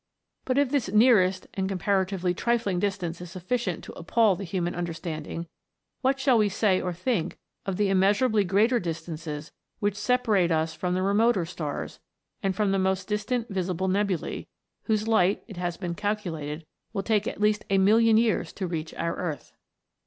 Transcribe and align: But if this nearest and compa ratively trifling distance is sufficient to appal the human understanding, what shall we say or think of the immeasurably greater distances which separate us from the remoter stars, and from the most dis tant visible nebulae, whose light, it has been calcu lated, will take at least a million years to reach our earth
But 0.45 0.57
if 0.57 0.71
this 0.71 0.89
nearest 0.91 1.45
and 1.53 1.69
compa 1.69 2.03
ratively 2.03 2.35
trifling 2.35 2.79
distance 2.79 3.21
is 3.21 3.29
sufficient 3.29 3.83
to 3.83 3.93
appal 3.95 4.35
the 4.35 4.43
human 4.43 4.73
understanding, 4.73 5.45
what 6.01 6.19
shall 6.19 6.39
we 6.39 6.49
say 6.49 6.81
or 6.81 6.91
think 6.91 7.37
of 7.67 7.77
the 7.77 7.87
immeasurably 7.89 8.43
greater 8.43 8.79
distances 8.79 9.51
which 9.77 9.95
separate 9.95 10.49
us 10.49 10.73
from 10.73 10.95
the 10.95 11.03
remoter 11.03 11.45
stars, 11.45 11.99
and 12.41 12.55
from 12.55 12.71
the 12.71 12.79
most 12.79 13.07
dis 13.09 13.25
tant 13.25 13.49
visible 13.49 13.87
nebulae, 13.87 14.47
whose 14.85 15.07
light, 15.07 15.43
it 15.47 15.57
has 15.57 15.77
been 15.77 15.93
calcu 15.93 16.31
lated, 16.31 16.63
will 16.93 17.03
take 17.03 17.27
at 17.27 17.39
least 17.39 17.63
a 17.69 17.77
million 17.77 18.17
years 18.17 18.51
to 18.53 18.65
reach 18.65 18.95
our 18.95 19.13
earth 19.17 19.53